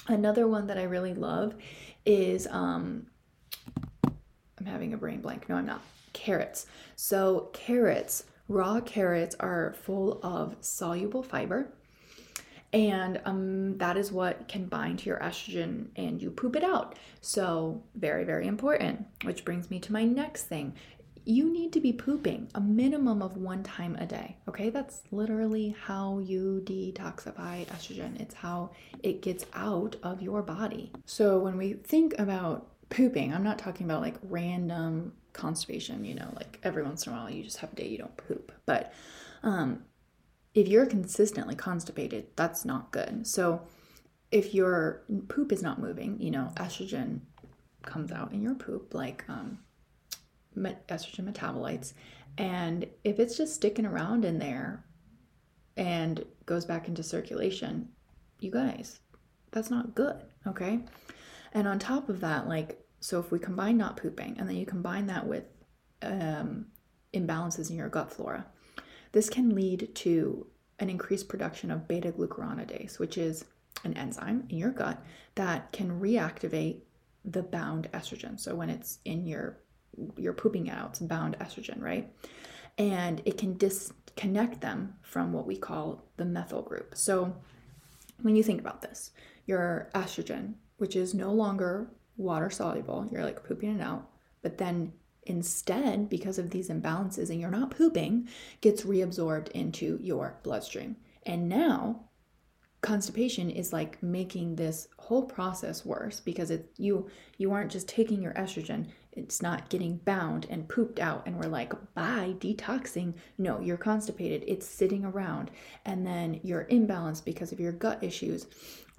Another 0.08 0.48
one 0.48 0.68
that 0.68 0.78
I 0.78 0.84
really 0.84 1.14
love 1.14 1.56
is 2.06 2.48
um, 2.48 3.06
I'm 4.04 4.66
having 4.66 4.94
a 4.94 4.98
brain 4.98 5.22
blank. 5.22 5.48
No, 5.48 5.56
I'm 5.56 5.66
not. 5.66 5.82
Carrots. 6.14 6.66
So, 6.96 7.50
carrots, 7.54 8.26
raw 8.48 8.82
carrots 8.82 9.36
are 9.40 9.76
full 9.84 10.20
of 10.24 10.56
soluble 10.60 11.24
fiber 11.24 11.72
and 12.74 13.20
um, 13.26 13.78
that 13.78 13.98
is 13.98 14.12
what 14.12 14.48
can 14.48 14.66
bind 14.66 15.00
to 15.00 15.06
your 15.06 15.20
estrogen 15.20 15.88
and 15.96 16.22
you 16.22 16.32
poop 16.32 16.56
it 16.56 16.64
out. 16.64 16.98
So, 17.20 17.84
very, 17.96 18.24
very 18.24 18.48
important. 18.48 19.06
Which 19.24 19.44
brings 19.44 19.70
me 19.70 19.80
to 19.82 19.94
my 19.94 20.06
next 20.06 20.44
thing. 20.44 20.74
You 21.24 21.52
need 21.52 21.72
to 21.74 21.80
be 21.80 21.94
pooping 21.94 22.50
a 22.56 22.62
minimum 22.62 23.22
of 23.22 23.38
one 23.38 23.62
time 23.62 23.96
a 23.98 24.06
day. 24.06 24.38
Okay, 24.48 24.70
that's 24.70 25.04
literally 25.12 25.76
how 25.80 26.20
you 26.20 26.62
detoxify 26.66 27.66
estrogen, 27.68 28.20
it's 28.20 28.34
how 28.34 28.72
it 29.04 29.22
gets 29.22 29.46
out 29.54 29.98
of 30.02 30.22
your 30.22 30.42
body. 30.42 30.92
So, 31.06 31.40
when 31.40 31.58
we 31.58 31.74
think 31.74 32.18
about 32.18 32.68
pooping, 32.90 33.34
I'm 33.34 33.44
not 33.44 33.60
talking 33.60 33.86
about 33.86 34.02
like 34.02 34.16
random 34.24 35.14
constipation, 35.34 36.06
you 36.06 36.16
know, 36.16 36.32
like 36.36 36.60
every 36.64 36.84
once 36.84 37.06
in 37.06 37.14
a 37.14 37.16
while 37.16 37.30
you 37.30 37.44
just 37.44 37.58
have 37.58 37.72
a 37.74 37.76
day 37.76 37.88
you 37.88 37.98
don't 37.98 38.16
poop, 38.18 38.52
but 38.66 38.94
um, 39.44 39.84
if 40.54 40.68
you're 40.68 40.86
consistently 40.86 41.56
constipated, 41.56 42.28
that's 42.36 42.66
not 42.66 42.92
good. 42.92 43.26
So 43.26 43.62
if 44.32 44.54
your 44.54 45.04
poop 45.28 45.52
is 45.52 45.62
not 45.62 45.80
moving, 45.80 46.20
you 46.20 46.32
know, 46.32 46.52
estrogen 46.56 47.22
comes 47.84 48.12
out 48.12 48.32
in 48.34 48.42
your 48.42 48.56
poop, 48.56 48.94
like 48.94 49.24
um, 49.28 49.60
estrogen 50.58 51.32
metabolites. 51.32 51.94
And 52.38 52.86
if 53.04 53.20
it's 53.20 53.38
just 53.38 53.56
sticking 53.56 53.86
around 53.86 54.26
in 54.26 54.40
there 54.40 54.86
and 55.78 56.24
goes 56.46 56.66
back 56.66 56.88
into 56.88 57.04
circulation, 57.04 57.90
you 58.40 58.52
guys, 58.52 59.00
that's 59.52 59.70
not 59.70 59.96
good, 59.96 60.22
okay? 60.48 60.80
And 61.54 61.68
on 61.68 61.80
top 61.80 62.10
of 62.10 62.22
that, 62.22 62.48
like, 62.48 62.80
so 63.00 63.20
if 63.20 63.32
we 63.32 63.40
combine 63.40 63.78
not 63.78 63.98
pooping 63.98 64.36
and 64.38 64.48
then 64.48 64.56
you 64.56 64.66
combine 64.66 65.08
that 65.08 65.26
with 65.26 65.44
um, 66.02 66.68
imbalances 67.14 67.70
in 67.70 67.78
your 67.78 67.90
gut 67.90 68.12
flora, 68.12 68.46
this 69.12 69.30
can 69.30 69.56
lead 69.56 69.90
to 69.96 70.48
an 70.80 70.90
increased 70.90 71.30
production 71.30 71.72
of 71.72 71.88
beta 71.88 72.12
glucuronidase, 72.12 73.00
which 73.00 73.18
is 73.18 73.46
an 73.84 73.96
enzyme 73.96 74.46
in 74.50 74.58
your 74.58 74.72
gut 74.72 75.04
that 75.36 75.72
can 75.72 76.00
reactivate 76.00 76.80
the 77.26 77.44
bound 77.44 77.90
estrogen. 77.94 78.40
So 78.40 78.56
when 78.56 78.70
it's 78.70 79.00
in 79.06 79.26
your 79.26 79.58
you're 80.18 80.34
pooping 80.34 80.70
out, 80.70 80.98
bound 81.02 81.38
estrogen, 81.40 81.82
right? 81.82 82.12
And 82.78 83.22
it 83.26 83.38
can 83.38 83.58
disconnect 83.58 84.62
them 84.62 84.96
from 85.02 85.34
what 85.34 85.46
we 85.46 85.58
call 85.58 86.04
the 86.18 86.26
methyl 86.26 86.62
group. 86.62 86.94
So 86.96 87.36
when 88.22 88.36
you 88.36 88.44
think 88.44 88.62
about 88.62 88.82
this, 88.82 89.12
your 89.46 89.90
estrogen, 89.94 90.54
which 90.78 90.96
is 90.96 91.14
no 91.14 91.32
longer 91.34 91.90
water 92.18 92.50
soluble, 92.50 93.08
you're 93.12 93.24
like 93.24 93.44
pooping 93.44 93.80
it 93.80 93.82
out, 93.82 94.10
but 94.42 94.58
then 94.58 94.94
instead, 95.24 96.10
because 96.10 96.38
of 96.38 96.50
these 96.50 96.70
imbalances 96.70 97.30
and 97.30 97.40
you're 97.40 97.52
not 97.52 97.72
pooping, 97.72 98.28
gets 98.62 98.84
reabsorbed 98.84 99.50
into 99.50 99.98
your 100.02 100.40
bloodstream. 100.44 100.98
And 101.26 101.48
now 101.48 102.06
constipation 102.82 103.50
is 103.50 103.72
like 103.72 104.02
making 104.02 104.56
this 104.56 104.88
whole 104.98 105.24
process 105.24 105.86
worse 105.86 106.20
because 106.20 106.50
it 106.50 106.72
you 106.78 107.08
you 107.38 107.52
aren't 107.52 107.72
just 107.72 107.88
taking 107.88 108.24
your 108.24 108.34
estrogen 108.34 108.88
it's 109.14 109.42
not 109.42 109.70
getting 109.70 109.98
bound 109.98 110.48
and 110.50 110.70
pooped 110.70 111.00
out 111.00 111.24
and 111.26 111.36
we're 111.36 111.50
like 111.50 111.74
bye 111.94 112.34
detoxing. 112.40 113.14
No 113.38 113.60
you're 113.60 113.78
constipated. 113.78 114.44
It's 114.48 114.66
sitting 114.66 115.04
around. 115.04 115.52
And 115.86 116.06
then 116.06 116.40
you're 116.44 116.66
imbalanced 116.66 117.26
because 117.26 117.52
of 117.52 117.60
your 117.60 117.74
gut 117.74 118.04
issues 118.04 118.48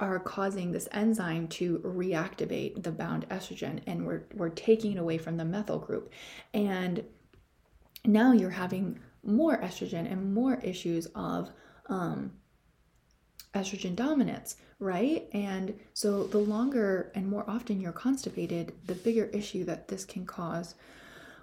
are 0.03 0.19
causing 0.19 0.73
this 0.73 0.89
enzyme 0.93 1.49
to 1.49 1.79
reactivate 1.79 2.83
the 2.83 2.93
bound 2.93 3.27
estrogen 3.29 3.81
and 3.87 4.05
we're 4.05 4.25
we're 4.35 4.49
taking 4.51 4.93
it 4.93 4.99
away 4.99 5.17
from 5.17 5.37
the 5.37 5.45
methyl 5.45 5.79
group 5.79 6.13
and 6.53 7.05
now 8.05 8.33
you're 8.33 8.51
having 8.51 8.99
more 9.23 9.57
estrogen 9.59 10.11
and 10.11 10.35
more 10.35 10.57
issues 10.63 11.07
of 11.15 11.51
um, 11.87 12.33
estrogen 13.55 13.95
dominance, 13.95 14.57
right? 14.79 15.29
And 15.33 15.79
so 15.95 16.25
the 16.25 16.39
longer 16.39 17.13
and 17.15 17.29
more 17.29 17.49
often 17.49 17.81
you're 17.81 17.93
constipated, 17.93 18.73
the 18.87 18.95
bigger 18.95 19.27
issue 19.27 19.65
that 19.65 19.89
this 19.89 20.05
can 20.05 20.27
cause 20.27 20.75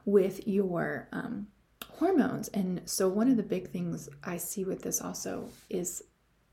with 0.05 0.47
your 0.47 1.07
um, 1.11 1.47
hormones. 1.87 2.47
And 2.49 2.81
so 2.85 3.07
one 3.07 3.29
of 3.29 3.37
the 3.37 3.43
big 3.43 3.69
things 3.69 4.09
I 4.23 4.37
see 4.37 4.63
with 4.63 4.81
this 4.81 5.01
also 5.01 5.49
is 5.69 6.03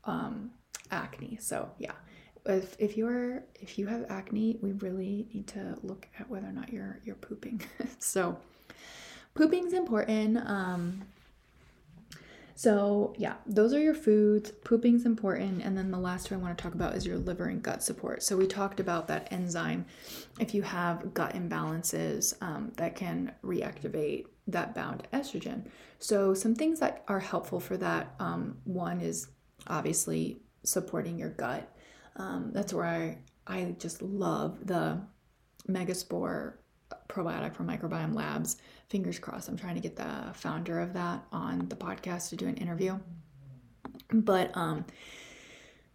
um, 0.03 0.51
acne. 0.91 1.37
So 1.41 1.69
yeah, 1.77 1.93
if 2.45 2.75
if 2.79 2.97
you're 2.97 3.43
if 3.55 3.77
you 3.77 3.87
have 3.87 4.05
acne, 4.09 4.57
we 4.61 4.73
really 4.73 5.27
need 5.33 5.47
to 5.47 5.77
look 5.83 6.07
at 6.19 6.29
whether 6.29 6.47
or 6.47 6.53
not 6.53 6.71
you're 6.71 6.99
you're 7.03 7.15
pooping. 7.15 7.61
so 7.99 8.37
pooping's 9.33 9.73
important. 9.73 10.37
Um, 10.37 11.03
so, 12.57 13.13
yeah, 13.19 13.35
those 13.45 13.71
are 13.71 13.79
your 13.79 13.93
foods. 13.93 14.49
Pooping's 14.49 15.05
important. 15.05 15.61
And 15.61 15.77
then 15.77 15.91
the 15.91 15.99
last 15.99 16.25
two 16.25 16.33
I 16.33 16.39
want 16.39 16.57
to 16.57 16.61
talk 16.61 16.73
about 16.73 16.95
is 16.95 17.05
your 17.05 17.19
liver 17.19 17.45
and 17.45 17.61
gut 17.61 17.83
support. 17.83 18.23
So, 18.23 18.35
we 18.35 18.47
talked 18.47 18.79
about 18.79 19.07
that 19.09 19.27
enzyme. 19.31 19.85
If 20.39 20.55
you 20.55 20.63
have 20.63 21.13
gut 21.13 21.35
imbalances, 21.35 22.33
um, 22.41 22.71
that 22.77 22.95
can 22.95 23.31
reactivate 23.45 24.25
that 24.47 24.73
bound 24.73 25.07
estrogen. 25.13 25.67
So, 25.99 26.33
some 26.33 26.55
things 26.55 26.79
that 26.79 27.03
are 27.07 27.19
helpful 27.19 27.59
for 27.59 27.77
that 27.77 28.15
um, 28.19 28.57
one 28.63 29.01
is 29.01 29.27
obviously 29.67 30.41
supporting 30.67 31.17
your 31.17 31.29
gut. 31.29 31.71
Um, 32.15 32.51
that's 32.53 32.73
where 32.73 32.85
I, 32.85 33.17
I 33.45 33.75
just 33.79 34.01
love 34.01 34.65
the 34.65 34.99
Megaspore 35.69 36.53
probiotic 37.09 37.55
from 37.55 37.67
Microbiome 37.67 38.15
Labs. 38.15 38.57
Fingers 38.89 39.19
crossed. 39.19 39.49
I'm 39.49 39.57
trying 39.57 39.75
to 39.75 39.81
get 39.81 39.95
the 39.95 40.31
founder 40.33 40.79
of 40.79 40.93
that 40.93 41.23
on 41.31 41.67
the 41.69 41.75
podcast 41.75 42.29
to 42.29 42.35
do 42.35 42.47
an 42.47 42.55
interview. 42.55 42.97
But 44.11 44.55
um, 44.55 44.85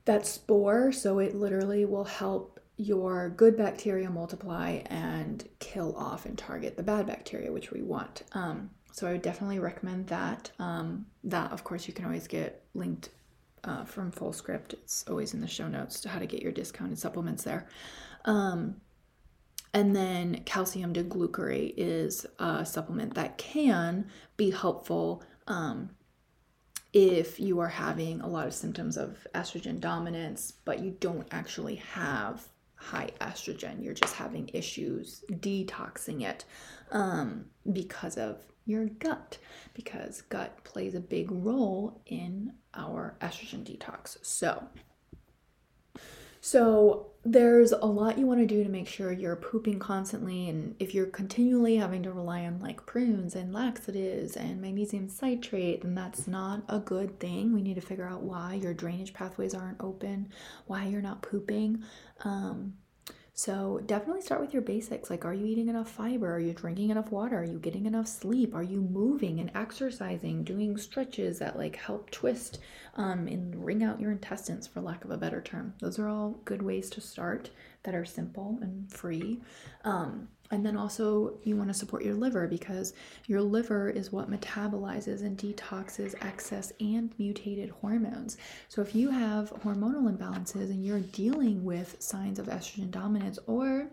that 0.04 0.26
spore, 0.26 0.92
so 0.92 1.18
it 1.18 1.34
literally 1.34 1.84
will 1.84 2.04
help 2.04 2.60
your 2.76 3.30
good 3.30 3.56
bacteria 3.56 4.10
multiply 4.10 4.82
and 4.86 5.48
kill 5.58 5.94
off 5.96 6.26
and 6.26 6.36
target 6.36 6.76
the 6.76 6.82
bad 6.82 7.06
bacteria, 7.06 7.52
which 7.52 7.70
we 7.70 7.82
want. 7.82 8.22
Um, 8.32 8.70
so 8.92 9.06
I 9.06 9.12
would 9.12 9.22
definitely 9.22 9.58
recommend 9.58 10.08
that. 10.08 10.50
Um, 10.58 11.06
that, 11.24 11.52
of 11.52 11.64
course, 11.64 11.86
you 11.86 11.94
can 11.94 12.04
always 12.04 12.26
get 12.26 12.64
linked 12.74 13.10
uh, 13.64 13.84
from 13.84 14.10
Fullscript. 14.10 14.72
It's 14.72 15.04
always 15.08 15.34
in 15.34 15.40
the 15.40 15.46
show 15.46 15.68
notes 15.68 16.00
to 16.00 16.08
how 16.08 16.18
to 16.18 16.26
get 16.26 16.42
your 16.42 16.52
discounted 16.52 16.98
supplements 16.98 17.44
there. 17.44 17.68
Um, 18.24 18.76
and 19.74 19.96
then 19.96 20.42
calcium 20.44 20.92
D-glucarate 20.92 21.74
is 21.76 22.26
a 22.38 22.64
supplement 22.64 23.14
that 23.14 23.38
can 23.38 24.10
be 24.36 24.50
helpful 24.50 25.22
um, 25.46 25.90
if 26.92 27.40
you 27.40 27.58
are 27.58 27.68
having 27.68 28.20
a 28.20 28.28
lot 28.28 28.46
of 28.46 28.52
symptoms 28.52 28.98
of 28.98 29.26
estrogen 29.34 29.80
dominance, 29.80 30.52
but 30.64 30.80
you 30.80 30.94
don't 31.00 31.26
actually 31.30 31.76
have 31.76 32.46
high 32.74 33.10
estrogen. 33.20 33.82
You're 33.82 33.94
just 33.94 34.14
having 34.14 34.50
issues 34.52 35.24
detoxing 35.30 36.22
it 36.22 36.44
um, 36.90 37.46
because 37.72 38.18
of 38.18 38.42
your 38.64 38.86
gut, 38.86 39.38
because 39.74 40.22
gut 40.22 40.62
plays 40.64 40.94
a 40.94 41.00
big 41.00 41.30
role 41.30 42.00
in 42.06 42.52
our 42.74 43.16
estrogen 43.20 43.64
detox. 43.64 44.18
So, 44.22 44.68
so 46.40 47.12
there's 47.24 47.70
a 47.70 47.86
lot 47.86 48.18
you 48.18 48.26
want 48.26 48.40
to 48.40 48.46
do 48.46 48.64
to 48.64 48.68
make 48.68 48.88
sure 48.88 49.12
you're 49.12 49.36
pooping 49.36 49.78
constantly 49.78 50.48
and 50.48 50.74
if 50.80 50.92
you're 50.92 51.06
continually 51.06 51.76
having 51.76 52.02
to 52.02 52.10
rely 52.12 52.44
on 52.44 52.58
like 52.58 52.84
prunes 52.84 53.36
and 53.36 53.52
laxatives 53.52 54.36
and 54.36 54.60
magnesium 54.60 55.08
citrate 55.08 55.82
then 55.82 55.94
that's 55.94 56.26
not 56.26 56.64
a 56.68 56.80
good 56.80 57.20
thing 57.20 57.52
we 57.52 57.62
need 57.62 57.76
to 57.76 57.80
figure 57.80 58.08
out 58.08 58.22
why 58.22 58.54
your 58.54 58.74
drainage 58.74 59.14
pathways 59.14 59.54
aren't 59.54 59.80
open 59.80 60.28
why 60.66 60.84
you're 60.84 61.00
not 61.00 61.22
pooping 61.22 61.80
um, 62.24 62.74
so 63.34 63.80
definitely 63.86 64.20
start 64.20 64.40
with 64.42 64.52
your 64.52 64.62
basics. 64.62 65.08
Like, 65.08 65.24
are 65.24 65.32
you 65.32 65.46
eating 65.46 65.68
enough 65.68 65.90
fiber? 65.90 66.34
Are 66.34 66.38
you 66.38 66.52
drinking 66.52 66.90
enough 66.90 67.10
water? 67.10 67.38
Are 67.38 67.44
you 67.44 67.58
getting 67.58 67.86
enough 67.86 68.06
sleep? 68.06 68.54
Are 68.54 68.62
you 68.62 68.82
moving 68.82 69.40
and 69.40 69.50
exercising, 69.54 70.44
doing 70.44 70.76
stretches 70.76 71.38
that 71.38 71.56
like 71.56 71.76
help 71.76 72.10
twist 72.10 72.58
um, 72.96 73.26
and 73.26 73.64
wring 73.64 73.82
out 73.82 74.00
your 74.00 74.12
intestines, 74.12 74.66
for 74.66 74.82
lack 74.82 75.04
of 75.04 75.10
a 75.10 75.16
better 75.16 75.40
term? 75.40 75.72
Those 75.80 75.98
are 75.98 76.08
all 76.08 76.40
good 76.44 76.60
ways 76.60 76.90
to 76.90 77.00
start 77.00 77.50
that 77.84 77.94
are 77.94 78.04
simple 78.04 78.58
and 78.60 78.92
free. 78.92 79.40
Um, 79.84 80.28
and 80.52 80.64
then 80.66 80.76
also, 80.76 81.38
you 81.44 81.56
want 81.56 81.70
to 81.70 81.74
support 81.74 82.04
your 82.04 82.14
liver 82.14 82.46
because 82.46 82.92
your 83.26 83.40
liver 83.40 83.88
is 83.88 84.12
what 84.12 84.30
metabolizes 84.30 85.22
and 85.22 85.38
detoxes 85.38 86.14
excess 86.22 86.74
and 86.78 87.10
mutated 87.18 87.70
hormones. 87.70 88.36
So, 88.68 88.82
if 88.82 88.94
you 88.94 89.08
have 89.08 89.50
hormonal 89.64 90.14
imbalances 90.14 90.70
and 90.70 90.84
you're 90.84 91.00
dealing 91.00 91.64
with 91.64 91.96
signs 92.00 92.38
of 92.38 92.48
estrogen 92.48 92.90
dominance 92.90 93.38
or 93.46 93.88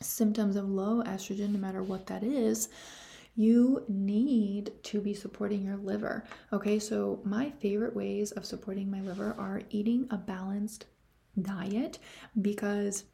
symptoms 0.00 0.56
of 0.56 0.68
low 0.68 1.00
estrogen, 1.04 1.50
no 1.50 1.60
matter 1.60 1.84
what 1.84 2.06
that 2.08 2.24
is, 2.24 2.68
you 3.36 3.84
need 3.86 4.72
to 4.82 5.00
be 5.00 5.14
supporting 5.14 5.64
your 5.64 5.76
liver. 5.76 6.24
Okay, 6.52 6.80
so 6.80 7.20
my 7.24 7.50
favorite 7.60 7.94
ways 7.94 8.32
of 8.32 8.44
supporting 8.44 8.90
my 8.90 9.00
liver 9.00 9.36
are 9.38 9.62
eating 9.70 10.08
a 10.10 10.16
balanced 10.16 10.86
diet 11.40 12.00
because 12.40 13.04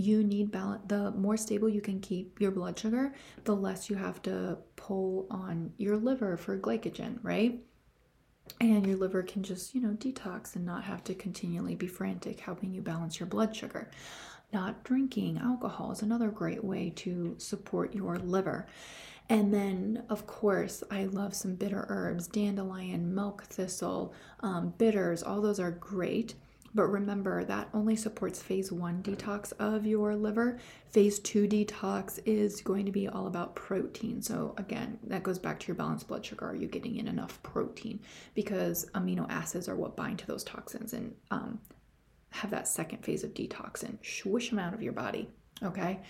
you 0.00 0.24
need 0.24 0.50
balance 0.50 0.82
the 0.86 1.10
more 1.12 1.36
stable 1.36 1.68
you 1.68 1.80
can 1.80 2.00
keep 2.00 2.40
your 2.40 2.50
blood 2.50 2.78
sugar 2.78 3.12
the 3.44 3.54
less 3.54 3.90
you 3.90 3.96
have 3.96 4.20
to 4.22 4.56
pull 4.76 5.26
on 5.30 5.72
your 5.76 5.96
liver 5.96 6.36
for 6.36 6.58
glycogen 6.58 7.18
right? 7.22 7.60
And 8.60 8.86
your 8.86 8.96
liver 8.96 9.22
can 9.22 9.42
just 9.42 9.74
you 9.74 9.80
know 9.80 9.90
detox 9.90 10.56
and 10.56 10.64
not 10.64 10.84
have 10.84 11.04
to 11.04 11.14
continually 11.14 11.74
be 11.74 11.86
frantic 11.86 12.40
helping 12.40 12.72
you 12.72 12.82
balance 12.82 13.20
your 13.20 13.26
blood 13.26 13.54
sugar. 13.54 13.90
Not 14.52 14.82
drinking 14.82 15.38
alcohol 15.38 15.92
is 15.92 16.02
another 16.02 16.28
great 16.28 16.64
way 16.64 16.90
to 16.96 17.36
support 17.38 17.94
your 17.94 18.18
liver. 18.18 18.66
And 19.28 19.54
then, 19.54 20.02
of 20.08 20.26
course, 20.26 20.82
I 20.90 21.04
love 21.04 21.34
some 21.34 21.54
bitter 21.54 21.86
herbs, 21.88 22.26
dandelion, 22.26 23.14
milk 23.14 23.44
thistle, 23.44 24.12
um, 24.40 24.74
bitters, 24.76 25.22
all 25.22 25.40
those 25.40 25.60
are 25.60 25.70
great. 25.70 26.34
But 26.74 26.86
remember, 26.86 27.44
that 27.44 27.68
only 27.74 27.96
supports 27.96 28.40
phase 28.40 28.70
one 28.70 29.02
detox 29.02 29.52
of 29.58 29.86
your 29.86 30.14
liver. 30.14 30.58
Phase 30.90 31.18
two 31.18 31.48
detox 31.48 32.20
is 32.24 32.60
going 32.60 32.86
to 32.86 32.92
be 32.92 33.08
all 33.08 33.26
about 33.26 33.56
protein. 33.56 34.22
So, 34.22 34.54
again, 34.56 34.98
that 35.04 35.24
goes 35.24 35.38
back 35.38 35.58
to 35.60 35.66
your 35.66 35.74
balanced 35.74 36.06
blood 36.06 36.24
sugar. 36.24 36.46
Are 36.46 36.54
you 36.54 36.68
getting 36.68 36.96
in 36.96 37.08
enough 37.08 37.42
protein? 37.42 38.00
Because 38.34 38.86
amino 38.94 39.28
acids 39.28 39.68
are 39.68 39.74
what 39.74 39.96
bind 39.96 40.20
to 40.20 40.26
those 40.26 40.44
toxins 40.44 40.92
and 40.92 41.12
um, 41.32 41.58
have 42.30 42.50
that 42.50 42.68
second 42.68 43.04
phase 43.04 43.24
of 43.24 43.34
detox 43.34 43.82
and 43.82 43.98
swish 44.04 44.50
them 44.50 44.60
out 44.60 44.74
of 44.74 44.82
your 44.82 44.92
body. 44.92 45.28
Okay. 45.64 46.00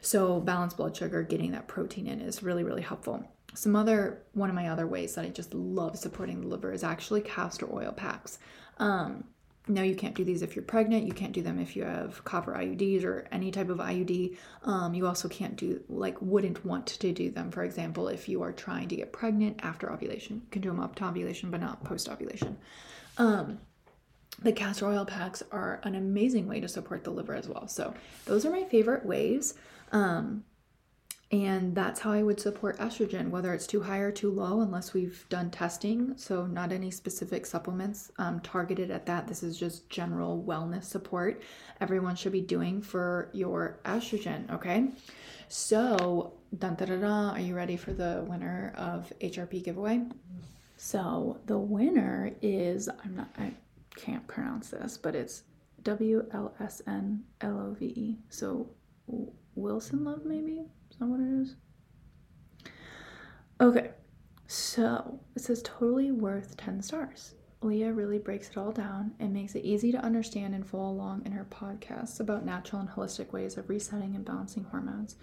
So, 0.00 0.40
balanced 0.40 0.78
blood 0.78 0.96
sugar, 0.96 1.22
getting 1.22 1.52
that 1.52 1.68
protein 1.68 2.08
in 2.08 2.20
is 2.20 2.42
really, 2.42 2.64
really 2.64 2.82
helpful. 2.82 3.24
Some 3.54 3.76
other, 3.76 4.22
one 4.32 4.48
of 4.48 4.56
my 4.56 4.68
other 4.68 4.88
ways 4.88 5.14
that 5.14 5.24
I 5.24 5.28
just 5.28 5.54
love 5.54 5.96
supporting 5.96 6.40
the 6.40 6.48
liver 6.48 6.72
is 6.72 6.82
actually 6.82 7.20
castor 7.20 7.68
oil 7.72 7.92
packs. 7.92 8.38
Um, 8.78 9.24
no, 9.68 9.82
you 9.82 9.94
can't 9.94 10.14
do 10.14 10.24
these 10.24 10.42
if 10.42 10.56
you're 10.56 10.64
pregnant. 10.64 11.06
You 11.06 11.12
can't 11.12 11.32
do 11.32 11.40
them 11.40 11.60
if 11.60 11.76
you 11.76 11.84
have 11.84 12.24
copper 12.24 12.52
IUDs 12.52 13.04
or 13.04 13.28
any 13.30 13.52
type 13.52 13.68
of 13.68 13.78
IUD. 13.78 14.36
Um, 14.64 14.92
you 14.92 15.06
also 15.06 15.28
can't 15.28 15.54
do, 15.54 15.80
like, 15.88 16.20
wouldn't 16.20 16.64
want 16.64 16.86
to 16.88 17.12
do 17.12 17.30
them, 17.30 17.52
for 17.52 17.62
example, 17.62 18.08
if 18.08 18.28
you 18.28 18.42
are 18.42 18.52
trying 18.52 18.88
to 18.88 18.96
get 18.96 19.12
pregnant 19.12 19.60
after 19.62 19.92
ovulation. 19.92 20.42
You 20.44 20.50
can 20.50 20.62
do 20.62 20.70
them 20.70 20.80
up 20.80 20.96
to 20.96 21.04
ovulation, 21.04 21.52
but 21.52 21.60
not 21.60 21.84
post 21.84 22.08
ovulation. 22.08 22.58
Um, 23.18 23.60
the 24.42 24.52
castor 24.52 24.88
oil 24.88 25.04
packs 25.04 25.44
are 25.52 25.80
an 25.84 25.94
amazing 25.94 26.48
way 26.48 26.58
to 26.58 26.68
support 26.68 27.04
the 27.04 27.10
liver 27.10 27.34
as 27.34 27.48
well. 27.48 27.68
So, 27.68 27.94
those 28.24 28.44
are 28.44 28.50
my 28.50 28.64
favorite 28.64 29.06
ways. 29.06 29.54
Um, 29.92 30.42
and 31.32 31.74
that's 31.74 31.98
how 31.98 32.12
I 32.12 32.22
would 32.22 32.38
support 32.38 32.78
estrogen, 32.78 33.30
whether 33.30 33.54
it's 33.54 33.66
too 33.66 33.80
high 33.80 33.98
or 33.98 34.12
too 34.12 34.30
low, 34.30 34.60
unless 34.60 34.92
we've 34.92 35.24
done 35.30 35.50
testing. 35.50 36.12
So, 36.16 36.46
not 36.46 36.72
any 36.72 36.90
specific 36.90 37.46
supplements 37.46 38.12
um, 38.18 38.40
targeted 38.40 38.90
at 38.90 39.06
that. 39.06 39.26
This 39.26 39.42
is 39.42 39.58
just 39.58 39.88
general 39.88 40.44
wellness 40.46 40.84
support 40.84 41.42
everyone 41.82 42.14
should 42.14 42.32
be 42.32 42.40
doing 42.40 42.80
for 42.80 43.28
your 43.32 43.80
estrogen. 43.84 44.48
Okay. 44.52 44.88
So, 45.48 46.34
dun, 46.56 46.76
are 46.78 47.40
you 47.40 47.54
ready 47.56 47.76
for 47.76 47.92
the 47.92 48.24
winner 48.28 48.72
of 48.76 49.12
HRP 49.20 49.64
giveaway? 49.64 50.02
So, 50.76 51.40
the 51.46 51.58
winner 51.58 52.32
is, 52.40 52.88
I'm 52.88 53.16
not, 53.16 53.28
I 53.36 53.52
can't 53.96 54.26
pronounce 54.28 54.70
this, 54.70 54.96
but 54.96 55.14
it's 55.14 55.42
W 55.82 56.24
L 56.32 56.54
S 56.60 56.82
N 56.86 57.24
L 57.40 57.58
O 57.58 57.74
V 57.78 57.86
E. 57.86 58.18
So, 58.30 58.68
Wilson 59.54 60.04
Love, 60.04 60.24
maybe? 60.24 60.62
That 61.02 61.08
what 61.08 61.18
it 61.18 61.42
is? 61.42 61.56
Okay, 63.60 63.90
so 64.46 65.18
it 65.34 65.42
says 65.42 65.60
totally 65.64 66.12
worth 66.12 66.56
10 66.56 66.80
stars. 66.80 67.34
Leah 67.60 67.92
really 67.92 68.18
breaks 68.18 68.48
it 68.48 68.56
all 68.56 68.70
down 68.70 69.10
and 69.18 69.32
makes 69.32 69.56
it 69.56 69.64
easy 69.64 69.90
to 69.90 69.98
understand 69.98 70.54
and 70.54 70.64
follow 70.64 70.92
along 70.92 71.26
in 71.26 71.32
her 71.32 71.44
podcasts 71.50 72.20
about 72.20 72.44
natural 72.44 72.80
and 72.80 72.88
holistic 72.88 73.32
ways 73.32 73.56
of 73.56 73.68
resetting 73.68 74.14
and 74.14 74.24
balancing 74.24 74.62
hormones, 74.62 75.16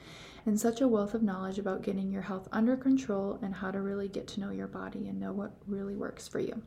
and 0.45 0.59
such 0.59 0.81
a 0.81 0.87
wealth 0.87 1.13
of 1.13 1.23
knowledge 1.23 1.59
about 1.59 1.81
getting 1.81 2.11
your 2.11 2.23
health 2.23 2.49
under 2.51 2.75
control 2.75 3.39
and 3.41 3.55
how 3.55 3.71
to 3.71 3.79
really 3.79 4.09
get 4.09 4.27
to 4.27 4.41
know 4.41 4.51
your 4.51 4.67
body 4.67 5.07
and 5.07 5.17
know 5.17 5.31
what 5.31 5.53
really 5.65 5.95
works 5.95 6.27
for 6.27 6.41
you. 6.41 6.61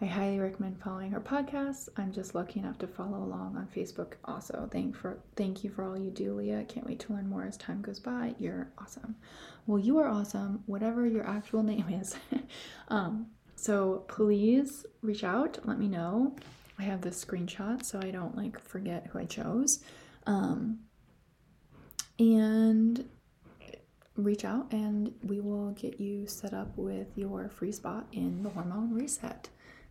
I 0.00 0.06
highly 0.06 0.40
recommend 0.40 0.80
following 0.80 1.12
her 1.12 1.20
podcast. 1.20 1.88
I'm 1.96 2.12
just 2.12 2.34
lucky 2.34 2.58
enough 2.58 2.78
to 2.78 2.86
follow 2.86 3.18
along 3.18 3.56
on 3.56 3.68
Facebook 3.74 4.14
also. 4.24 4.68
Thank 4.72 4.96
for 4.96 5.18
thank 5.36 5.62
you 5.62 5.70
for 5.70 5.84
all 5.84 5.96
you 5.96 6.10
do, 6.10 6.34
Leah. 6.34 6.64
Can't 6.64 6.86
wait 6.86 6.98
to 7.00 7.12
learn 7.12 7.28
more 7.28 7.44
as 7.44 7.56
time 7.56 7.82
goes 7.82 8.00
by. 8.00 8.34
You're 8.38 8.72
awesome. 8.78 9.14
Well, 9.66 9.78
you 9.78 9.98
are 9.98 10.08
awesome, 10.08 10.64
whatever 10.66 11.06
your 11.06 11.24
actual 11.24 11.62
name 11.62 11.86
is. 11.88 12.16
um, 12.88 13.26
so 13.54 14.04
please 14.08 14.86
reach 15.02 15.22
out, 15.22 15.58
let 15.64 15.78
me 15.78 15.86
know. 15.86 16.34
I 16.78 16.82
have 16.82 17.00
this 17.00 17.24
screenshot 17.24 17.84
so 17.84 18.00
I 18.02 18.10
don't 18.10 18.36
like 18.36 18.58
forget 18.58 19.06
who 19.12 19.20
I 19.20 19.24
chose. 19.24 19.84
Um, 20.26 20.80
and 22.18 23.08
reach 24.16 24.44
out 24.44 24.72
and 24.72 25.12
we 25.22 25.40
will 25.40 25.70
get 25.72 26.00
you 26.00 26.26
set 26.26 26.52
up 26.52 26.76
with 26.76 27.06
your 27.16 27.48
free 27.48 27.72
spot 27.72 28.06
in 28.12 28.42
the 28.42 28.50
hormone 28.50 28.92
reset. 28.92 29.48